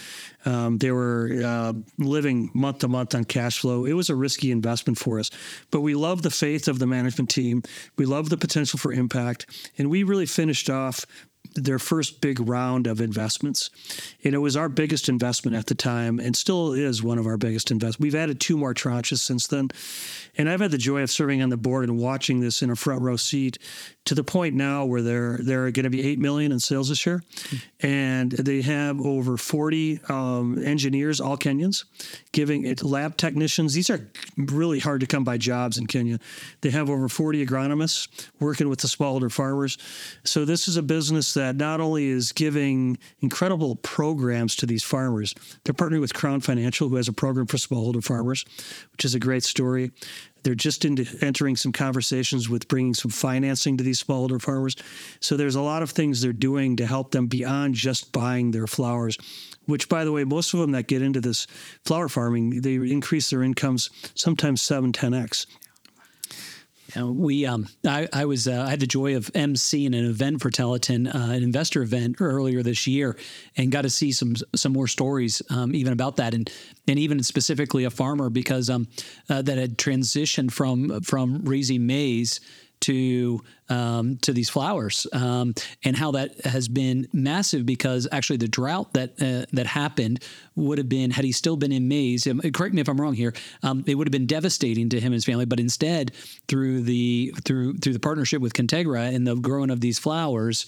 [0.45, 3.85] Um, they were uh, living month to month on cash flow.
[3.85, 5.31] It was a risky investment for us,
[5.71, 7.63] but we love the faith of the management team.
[7.97, 9.47] We love the potential for impact,
[9.79, 11.05] and we really finished off
[11.65, 13.71] their first big round of investments.
[14.25, 17.37] And it was our biggest investment at the time and still is one of our
[17.37, 18.01] biggest investments.
[18.01, 19.69] We've added two more tranches since then.
[20.37, 22.77] And I've had the joy of serving on the board and watching this in a
[22.77, 23.59] front row seat
[24.09, 27.05] to the point now where they're they're going to be 8 million in sales this
[27.05, 27.23] year.
[27.81, 31.85] And they have over 40 um, engineers, all Kenyans,
[32.33, 33.75] giving it lab technicians.
[33.75, 36.21] These are really hard to come by jobs in Kenya.
[36.63, 38.09] They have over 40 agronomists
[38.41, 39.77] working with the smallholder farmers.
[40.25, 45.35] So this is a business that not only is giving incredible programs to these farmers,
[45.65, 48.47] they're partnering with Crown Financial, who has a program for smallholder farmers,
[48.93, 49.91] which is a great story.
[50.43, 54.77] They're just into entering some conversations with bringing some financing to these smallholder farmers.
[55.21, 58.67] So there's a lot of things they're doing to help them beyond just buying their
[58.67, 59.19] flowers.
[59.67, 61.47] Which, by the way, most of them that get into this
[61.85, 65.47] flower farming, they increase their incomes sometimes 7, 10x.
[66.95, 70.07] You know, we, um, I, I was, uh, I had the joy of emceeing an
[70.07, 73.17] event for Talanton, uh, an investor event earlier this year,
[73.57, 76.51] and got to see some some more stories, um, even about that, and
[76.87, 78.89] and even specifically a farmer because um,
[79.29, 82.41] uh, that had transitioned from from raising maize
[82.81, 88.49] to um, to these flowers, um, and how that has been massive because actually the
[88.49, 90.23] drought that uh, that happened
[90.57, 92.27] would have been had he still been in maize.
[92.55, 93.35] Correct me if I'm wrong here.
[93.63, 96.13] Um, it would have been devastating to him and his family, but instead
[96.49, 100.67] through the through through the partnership with Kentegra and the growing of these flowers.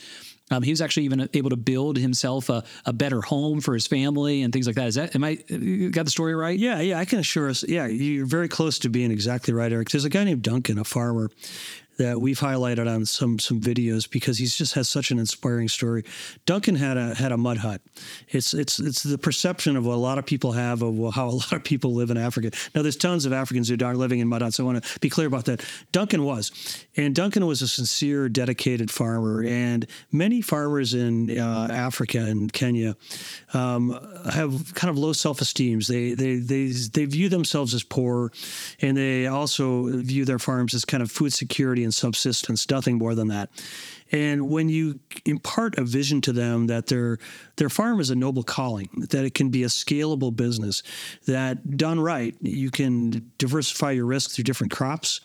[0.53, 3.87] Um, he was actually even able to build himself a, a better home for his
[3.87, 4.89] family and things like that.
[4.89, 6.59] Is that am I got the story right?
[6.59, 7.65] Yeah, yeah, I can assure us.
[7.69, 9.91] Yeah, you're very close to being exactly right, Eric.
[9.91, 11.31] There's a guy named Duncan, a farmer,
[12.01, 16.03] that we've highlighted on some some videos because he just has such an inspiring story.
[16.47, 17.83] Duncan had a had a mud hut.
[18.31, 21.37] It's it's it's the perception of what a lot of people have of how a
[21.45, 22.53] lot of people live in Africa.
[22.75, 24.59] Now there's tons of Africans who are living in mud huts.
[24.59, 25.63] I want to be clear about that.
[25.93, 29.45] Duncan was, and Duncan was a sincere, dedicated farmer.
[29.45, 32.97] And many farmers in uh, Africa and Kenya
[33.53, 33.91] um,
[34.33, 35.87] have kind of low self esteems.
[35.87, 38.33] They they they they view themselves as poor,
[38.81, 43.17] and they also view their farms as kind of food security and subsistence, nothing more
[43.17, 43.51] than that.
[44.13, 47.19] And when you impart a vision to them that their
[47.57, 50.83] their farm is a noble calling, that it can be a scalable business,
[51.27, 55.21] that done right, you can diversify your risk through different crops.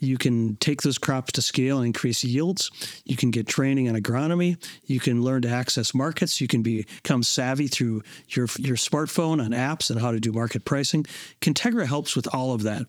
[0.00, 2.70] You can take those crops to scale and increase yields.
[3.04, 4.56] You can get training on agronomy.
[4.84, 6.40] You can learn to access markets.
[6.40, 10.64] You can become savvy through your your smartphone on apps and how to do market
[10.64, 11.04] pricing.
[11.40, 12.82] Kentegra helps with all of that,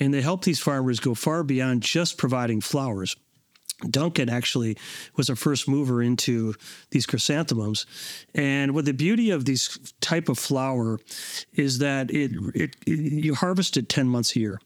[0.00, 3.16] and they help these farmers go far beyond just providing flowers
[3.88, 4.76] Duncan actually
[5.16, 6.54] was a first mover into
[6.90, 7.86] these chrysanthemums,
[8.34, 10.98] and what the beauty of these type of flower
[11.52, 14.60] is that it, it, it you harvest it ten months a year,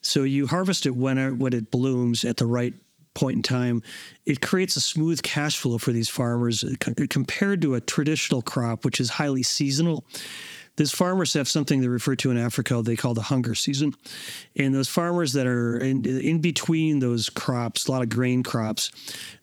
[0.00, 2.74] so you harvest it when it, when it blooms at the right
[3.14, 3.82] point in time.
[4.26, 6.74] It creates a smooth cash flow for these farmers uh,
[7.08, 10.04] compared to a traditional crop, which is highly seasonal.
[10.76, 13.94] These farmers have something they refer to in Africa they call the hunger season.
[14.56, 18.90] And those farmers that are in, in between those crops, a lot of grain crops,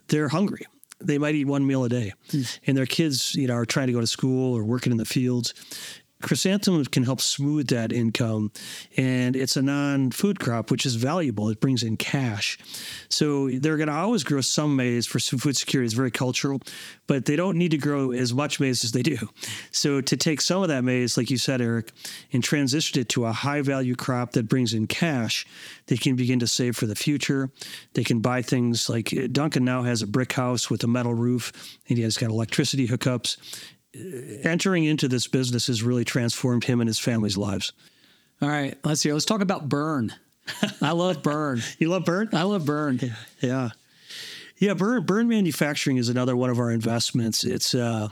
[0.07, 0.65] they're hungry
[1.03, 2.59] they might eat one meal a day mm.
[2.67, 5.05] and their kids you know are trying to go to school or working in the
[5.05, 5.53] fields
[6.21, 8.51] chrysanthemums can help smooth that income
[8.97, 11.49] and it's a non-food crop which is valuable.
[11.49, 12.57] It brings in cash.
[13.09, 15.85] So they're going to always grow some maize for food security.
[15.85, 16.61] It's very cultural
[17.07, 19.17] but they don't need to grow as much maize as they do.
[19.71, 21.91] So to take some of that maize like you said eric
[22.31, 25.45] and transition it to a high value crop that brings in cash
[25.87, 27.49] they can begin to save for the future.
[27.93, 31.51] They can buy things like duncan now has a brick house with a metal roof
[31.89, 33.37] and he has got electricity hookups
[33.93, 37.73] entering into this business has really transformed him and his family's lives.
[38.41, 39.11] All right, let's see.
[39.13, 40.13] Let's talk about Burn.
[40.81, 41.61] I love Burn.
[41.79, 42.29] You love Burn?
[42.33, 42.99] I love Burn.
[43.39, 43.69] Yeah.
[44.57, 45.03] Yeah, Burn.
[45.03, 47.43] Bern Manufacturing is another one of our investments.
[47.43, 48.09] It's, uh,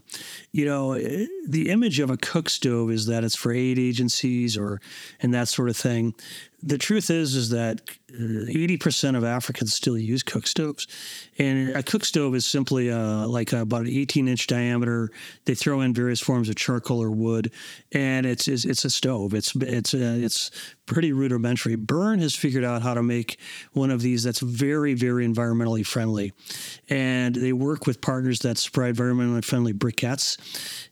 [0.51, 4.81] you know, the image of a cook stove is that it's for aid agencies or
[5.21, 6.15] and that sort of thing
[6.61, 10.87] the truth is is that 80% of Africans still use cook stoves.
[11.37, 15.09] And a cook stove is simply uh, like about an 18 inch diameter.
[15.45, 17.51] They throw in various forms of charcoal or wood,
[17.91, 19.33] and it's it's, it's a stove.
[19.33, 20.51] It's it's uh, it's
[20.85, 21.75] pretty rudimentary.
[21.75, 23.39] Burn has figured out how to make
[23.73, 26.33] one of these that's very very environmentally friendly,
[26.89, 30.37] and they work with partners that supply environmentally friendly briquettes.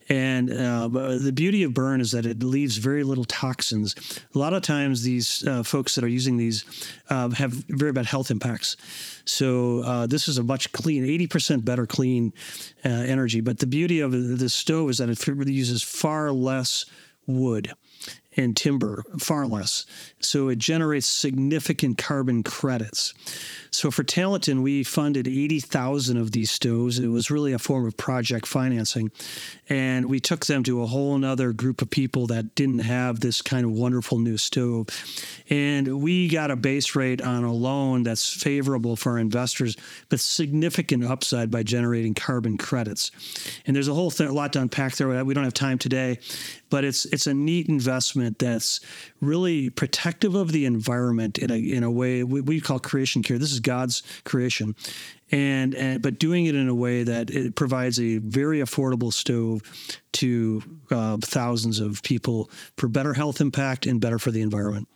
[0.10, 3.94] And uh, the beauty of Burn is that it leaves very little toxins.
[4.34, 6.66] A lot of times, these uh, folks that are using these
[7.10, 8.78] uh, have very bad health impacts.
[9.26, 12.34] So uh, this is a much clean, 80% better clean
[12.86, 13.42] uh, energy.
[13.42, 16.86] But the beauty of the stove is that it really uses far less
[17.26, 17.74] wood
[18.38, 19.86] and timber, far less.
[20.20, 23.14] So it generates significant carbon credits.
[23.72, 27.00] So for Talanton, we funded 80,000 of these stoves.
[27.00, 29.12] It was really a form of project financing.
[29.70, 33.42] And we took them to a whole other group of people that didn't have this
[33.42, 34.88] kind of wonderful new stove.
[35.50, 39.76] And we got a base rate on a loan that's favorable for our investors,
[40.10, 43.12] but significant upside by generating carbon credits.
[43.66, 45.24] And there's a whole th- lot to unpack there.
[45.26, 46.20] We don't have time today,
[46.70, 48.80] but it's it's a neat investment that's
[49.22, 53.38] really protective of the environment in a in a way we, we call creation care.
[53.38, 54.76] This is God's creation,
[55.32, 59.62] and, and but doing it in a way that it provides a very affordable stove
[60.14, 64.88] to uh, thousands of people for better health impact and better for the environment.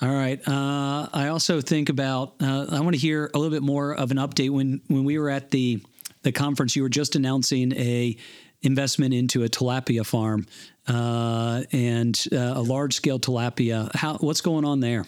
[0.00, 0.40] All right.
[0.48, 2.34] Uh, I also think about.
[2.42, 5.16] Uh, I want to hear a little bit more of an update when when we
[5.16, 5.80] were at the
[6.22, 6.74] the conference.
[6.74, 8.16] You were just announcing a
[8.62, 10.46] investment into a tilapia farm
[10.88, 13.94] uh, and uh, a large scale tilapia.
[13.94, 15.06] How what's going on there?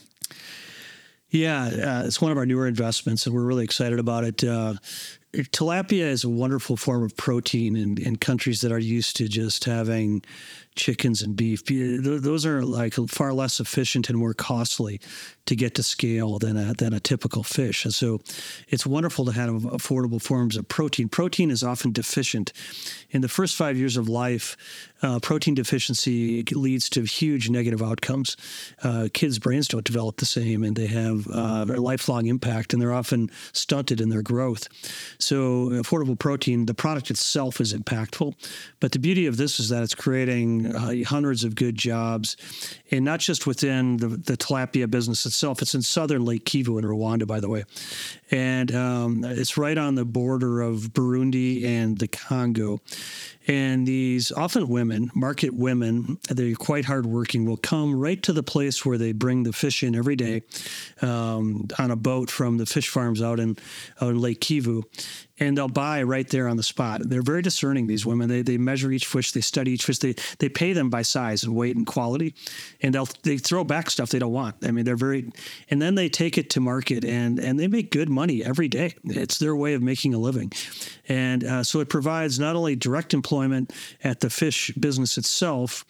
[1.31, 4.45] Yeah, uh, it's one of our newer investments, and we're really excited about it.
[4.45, 4.75] Uh,
[5.35, 9.65] tilapia is a wonderful form of protein in, in countries that are used to just
[9.65, 10.23] having
[10.77, 11.65] chickens and beef.
[11.67, 15.01] Those are like far less efficient and more costly
[15.47, 17.85] to get to scale than a, than a typical fish.
[17.85, 18.21] And so
[18.69, 21.09] it's wonderful to have affordable forms of protein.
[21.09, 22.53] Protein is often deficient.
[23.11, 24.57] In the first five years of life,
[25.05, 28.37] uh, protein deficiency leads to huge negative outcomes.
[28.83, 32.81] Uh, kids' brains don't develop the same, and they have uh, a lifelong impact, and
[32.81, 34.67] they're often stunted in their growth.
[35.19, 38.35] So, affordable protein, the product itself is impactful,
[38.81, 42.39] but the beauty of this is that it's creating uh, hundreds of good jobs,
[42.91, 45.61] and not just within the, the tilapia business itself.
[45.61, 47.65] It's in southern Lake Kivu in Rwanda, by the way,
[48.31, 52.81] and um, it's right on the border of Burundi and the Congo.
[53.47, 58.87] And these often women, market women, they're quite hardworking, will come right to the place
[58.87, 60.45] where they bring the fish in every day
[61.03, 63.59] um, on a boat from the fish farms out in,
[64.01, 64.85] out in Lake Kivu
[65.41, 67.01] and they'll buy right there on the spot.
[67.05, 67.87] They're very discerning.
[67.87, 70.91] These women they, they measure each fish, they study each fish, they they pay them
[70.91, 72.35] by size and weight and quality,
[72.83, 74.57] and they'll they throw back stuff they don't want.
[74.65, 75.31] I mean they're very,
[75.71, 78.95] and then they take it to market and and they make good money every day.
[79.05, 80.53] It's their way of making a living,
[81.09, 85.85] and uh, so it provides not only direct employment at the fish business itself,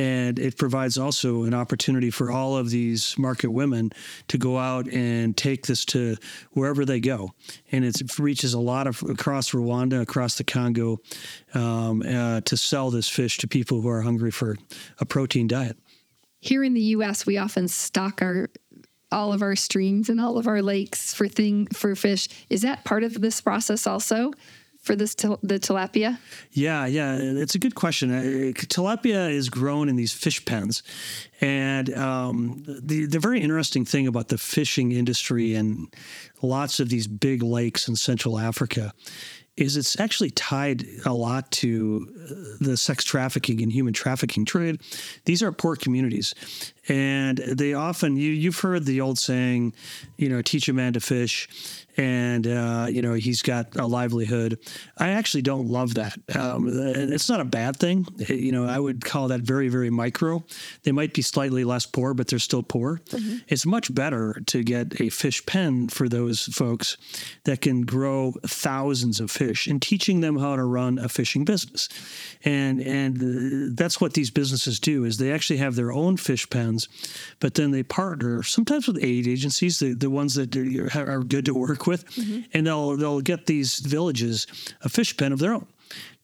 [0.00, 3.92] and it provides also an opportunity for all of these market women
[4.28, 6.16] to go out and take this to
[6.52, 7.32] wherever they go.
[7.70, 11.00] And it reaches a lot of across Rwanda, across the Congo,
[11.52, 14.56] um, uh, to sell this fish to people who are hungry for
[15.00, 15.76] a protein diet.
[16.40, 18.48] Here in the U.S., we often stock our
[19.12, 22.28] all of our streams and all of our lakes for thing for fish.
[22.48, 24.30] Is that part of this process also?
[24.90, 26.18] For this til- the tilapia?
[26.52, 28.10] Yeah, yeah, it's a good question.
[28.10, 30.82] Uh, tilapia is grown in these fish pens,
[31.40, 35.88] and um, the the very interesting thing about the fishing industry and
[36.42, 38.92] lots of these big lakes in Central Africa
[39.56, 44.80] is it's actually tied a lot to uh, the sex trafficking and human trafficking trade.
[45.24, 46.34] These are poor communities,
[46.88, 49.74] and they often you you've heard the old saying,
[50.16, 51.48] you know, teach a man to fish
[52.00, 54.58] and uh, you know he's got a livelihood.
[54.96, 56.16] I actually don't love that.
[56.34, 58.06] Um, it's not a bad thing.
[58.16, 60.44] You know, I would call that very very micro.
[60.84, 63.00] They might be slightly less poor, but they're still poor.
[63.10, 63.38] Mm-hmm.
[63.48, 66.96] It's much better to get a fish pen for those folks
[67.44, 71.88] that can grow thousands of fish and teaching them how to run a fishing business.
[72.44, 76.88] And and that's what these businesses do is they actually have their own fish pens,
[77.40, 80.56] but then they partner sometimes with aid agencies, the, the ones that
[80.96, 82.40] are good to work work with, mm-hmm.
[82.54, 84.46] and they'll they'll get these villages
[84.82, 85.66] a fish pen of their own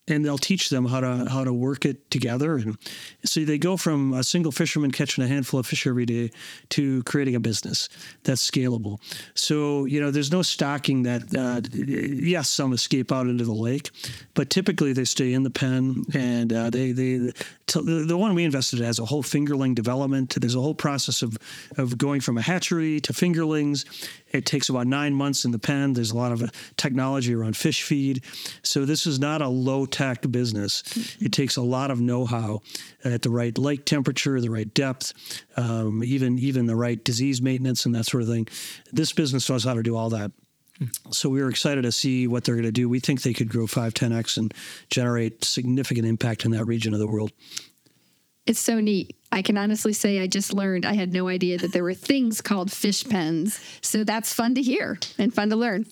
[0.09, 2.57] and they'll teach them how to how to work it together.
[2.57, 2.79] And
[3.24, 6.31] so they go from a single fisherman catching a handful of fish every day
[6.70, 7.88] to creating a business
[8.22, 9.00] that's scalable.
[9.35, 11.22] So you know, there's no stocking that.
[11.37, 13.90] Uh, yes, some escape out into the lake,
[14.35, 16.05] but typically they stay in the pen.
[16.14, 17.32] And uh, they they
[17.66, 20.36] the, the one we invested in has a whole fingerling development.
[20.38, 21.36] There's a whole process of
[21.76, 23.84] of going from a hatchery to fingerlings.
[24.32, 25.94] It takes about nine months in the pen.
[25.94, 28.24] There's a lot of uh, technology around fish feed.
[28.62, 30.82] So this is not a low tech business.
[31.20, 32.60] It takes a lot of know how
[33.04, 35.12] at the right lake temperature, the right depth,
[35.56, 38.48] um, even even the right disease maintenance and that sort of thing.
[38.92, 40.30] This business knows how to do all that.
[41.11, 42.89] So we were excited to see what they're going to do.
[42.89, 44.53] We think they could grow 5, 10x and
[44.91, 47.33] generate significant impact in that region of the world.
[48.47, 49.16] It's so neat.
[49.33, 52.41] I can honestly say I just learned I had no idea that there were things
[52.41, 53.61] called fish pens.
[53.81, 55.87] So that's fun to hear and fun to learn.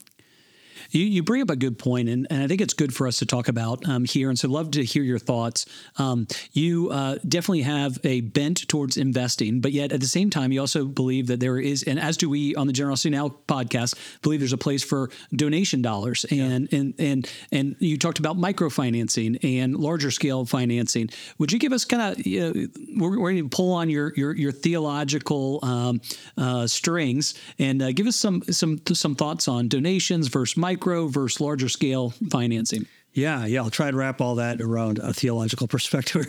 [0.95, 3.19] You, you bring up a good point, and, and I think it's good for us
[3.19, 4.29] to talk about um, here.
[4.29, 5.67] And so, love to hear your thoughts.
[5.99, 10.53] Um, you uh, definitely have a bent towards investing, but yet at the same time,
[10.53, 13.97] you also believe that there is, and as do we on the Generosity Now podcast,
[14.23, 16.25] believe there's a place for donation dollars.
[16.31, 16.79] And yeah.
[16.79, 21.11] and and and you talked about microfinancing and larger scale financing.
[21.39, 22.67] Would you give us kind of you know,
[22.99, 26.01] we're, we're going to pull on your your your theological um,
[26.39, 31.07] uh, strings and uh, give us some some some thoughts on donations versus micro micro
[31.09, 32.87] versus larger scale financing.
[33.13, 33.63] Yeah, yeah.
[33.63, 36.27] I'll try to wrap all that around a theological perspective.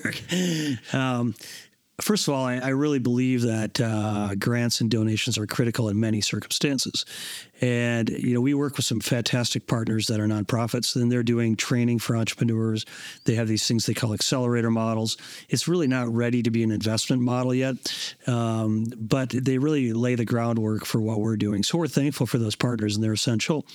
[0.93, 1.36] um,
[2.01, 5.97] First of all, I, I really believe that uh, grants and donations are critical in
[5.97, 7.06] many circumstances.
[7.62, 11.56] And, you know, we work with some fantastic partners that are nonprofits, and they're doing
[11.56, 12.86] training for entrepreneurs.
[13.24, 15.18] They have these things they call accelerator models.
[15.49, 17.76] It's really not ready to be an investment model yet,
[18.28, 21.64] um, but they really lay the groundwork for what we're doing.
[21.64, 23.66] So we're thankful for those partners, and they're essential.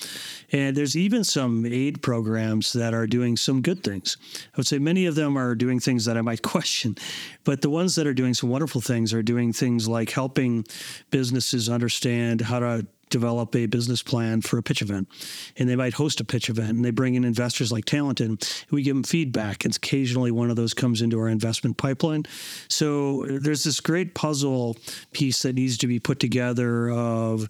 [0.53, 4.16] And there's even some aid programs that are doing some good things.
[4.35, 6.97] I would say many of them are doing things that I might question,
[7.45, 10.64] but the ones that are doing some wonderful things are doing things like helping
[11.11, 15.08] businesses understand how to develop a business plan for a pitch event.
[15.56, 18.42] And they might host a pitch event and they bring in investors like Talanton.
[18.70, 19.64] We give them feedback.
[19.64, 22.24] And occasionally one of those comes into our investment pipeline.
[22.68, 24.76] So there's this great puzzle
[25.12, 27.48] piece that needs to be put together of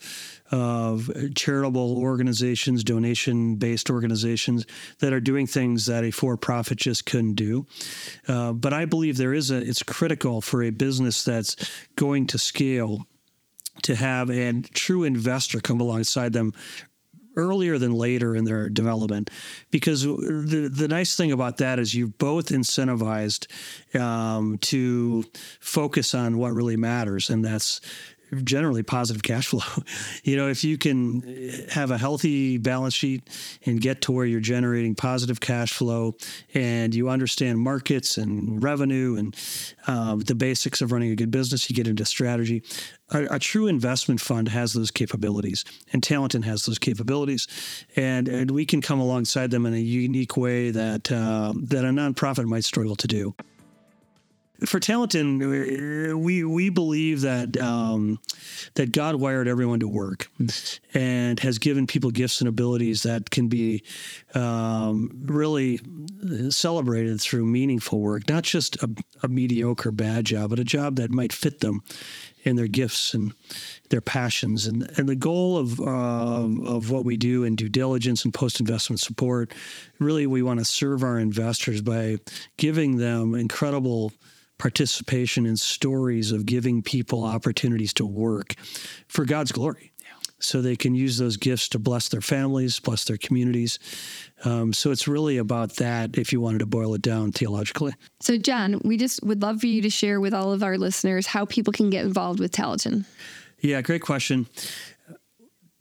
[0.50, 4.66] of charitable organizations, donation based organizations
[4.98, 7.66] that are doing things that a for profit just couldn't do.
[8.26, 11.56] Uh, but I believe there is a, it's critical for a business that's
[11.96, 13.06] going to scale
[13.82, 16.52] to have a true investor come alongside them
[17.36, 19.30] earlier than later in their development.
[19.70, 23.46] Because the the nice thing about that is you've both incentivized
[23.98, 25.24] um, to
[25.60, 27.80] focus on what really matters and that's
[28.44, 29.84] generally positive cash flow.
[30.24, 31.22] you know, if you can
[31.70, 33.28] have a healthy balance sheet
[33.66, 36.16] and get to where you're generating positive cash flow
[36.54, 39.36] and you understand markets and revenue and
[39.86, 42.62] um, the basics of running a good business, you get into strategy.
[43.10, 47.48] A, a, true investment fund has those capabilities, and Talanton has those capabilities,
[47.96, 51.88] and and we can come alongside them in a unique way that uh, that a
[51.88, 53.34] nonprofit might struggle to do
[54.66, 58.18] for Talanton, we we believe that um,
[58.74, 60.30] that God wired everyone to work,
[60.94, 63.82] and has given people gifts and abilities that can be
[64.34, 65.80] um, really
[66.50, 68.90] celebrated through meaningful work, not just a,
[69.22, 71.82] a, mediocre bad job, but a job that might fit them
[72.44, 73.32] in their gifts and
[73.88, 74.66] their passions.
[74.66, 78.60] And and the goal of uh, of what we do in due diligence and post
[78.60, 79.52] investment support,
[79.98, 82.18] really, we want to serve our investors by
[82.56, 84.12] giving them incredible
[84.60, 88.54] participation in stories of giving people opportunities to work
[89.08, 89.90] for God's glory.
[90.38, 93.78] So they can use those gifts to bless their families, bless their communities.
[94.44, 97.94] Um, so it's really about that if you wanted to boil it down theologically.
[98.20, 101.26] So, Jon, we just would love for you to share with all of our listeners
[101.26, 103.04] how people can get involved with Talanton.
[103.60, 104.46] Yeah, great question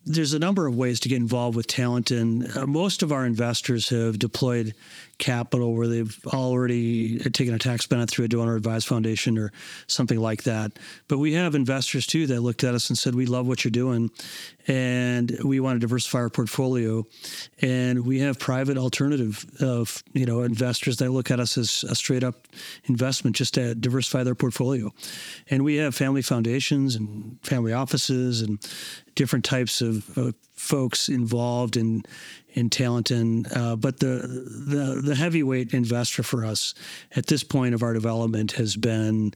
[0.09, 3.25] there's a number of ways to get involved with talent, and uh, most of our
[3.25, 4.73] investors have deployed
[5.20, 9.51] capital where they've already taken a tax benefit through a donor advised foundation or
[9.86, 10.72] something like that.
[11.07, 13.72] But we have investors too that looked at us and said, "We love what you're
[13.72, 14.09] doing,
[14.67, 17.05] and we want to diversify our portfolio."
[17.61, 21.95] And we have private alternative of you know investors that look at us as a
[21.95, 22.47] straight up
[22.86, 24.91] investment just to diversify their portfolio.
[25.49, 28.59] And we have family foundations and family offices and
[29.15, 32.03] different types of, of folks involved in
[32.54, 33.45] in Talanton.
[33.56, 36.74] Uh, but the, the the heavyweight investor for us
[37.16, 39.34] at this point of our development has been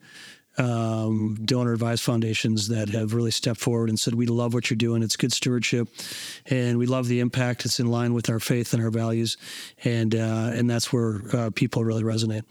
[0.56, 4.76] um, donor advised foundations that have really stepped forward and said, We love what you're
[4.76, 5.02] doing.
[5.02, 5.88] It's good stewardship.
[6.46, 7.64] And we love the impact.
[7.64, 9.36] It's in line with our faith and our values.
[9.82, 12.42] And, uh, and that's where uh, people really resonate.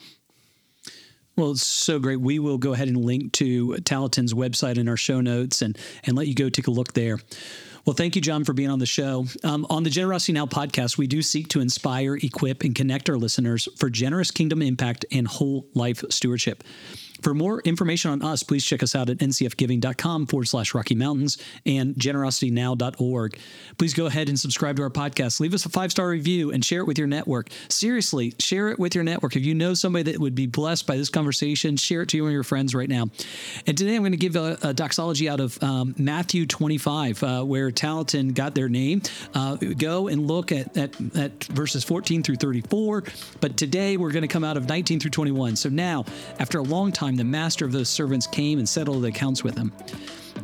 [1.36, 2.18] Well, it's so great.
[2.18, 6.16] We will go ahead and link to Talanton's website in our show notes and, and
[6.16, 7.18] let you go take a look there.
[7.86, 9.26] Well, thank you, Jon, for being on the show.
[9.44, 13.18] Um, on the Generosity Now podcast, we do seek to inspire, equip, and connect our
[13.18, 16.64] listeners for generous kingdom impact and whole life stewardship.
[17.24, 21.38] For more information on us, please check us out at ncfgiving.com forward slash Rocky Mountains
[21.66, 23.38] and generositynow.org.
[23.78, 25.40] Please go ahead and subscribe to our podcast.
[25.40, 27.50] Leave us a five star review and share it with your network.
[27.70, 29.38] Seriously, share it with your network.
[29.38, 32.26] If you know somebody that would be blessed by this conversation, share it to you
[32.26, 33.06] and your friends right now.
[33.66, 37.44] And today I'm going to give a, a doxology out of um, Matthew 25, uh,
[37.44, 39.02] where Talanton got their name.
[39.34, 43.06] Uh, go and look at, at, at verses 14 through 34.
[43.40, 45.56] But today we're going to come out of 19 through 21.
[45.56, 46.04] So now,
[46.38, 49.44] after a long time, time, the master of those servants came and settled the accounts
[49.44, 49.72] with him.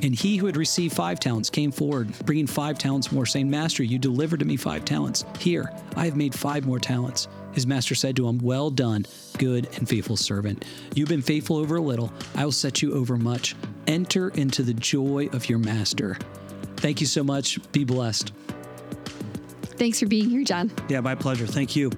[0.02, 3.84] And he who had received five talents came forward, bringing five talents more, saying, Master,
[3.84, 5.26] you delivered to me five talents.
[5.40, 7.28] Here, I have made five more talents.
[7.52, 9.06] His master said to him, Well done,
[9.38, 10.64] good and faithful servant.
[10.96, 13.56] You've been faithful over a little, I will set you over much.
[13.88, 16.18] Enter into the joy of your master.
[16.78, 17.60] Thank you so much.
[17.72, 18.32] Be blessed.
[19.64, 20.72] Thanks for being here, Jon.
[20.88, 21.48] Yeah, my pleasure.
[21.48, 21.92] Thank you.